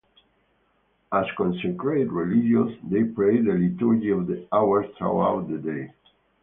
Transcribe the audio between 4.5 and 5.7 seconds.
Hours throughout the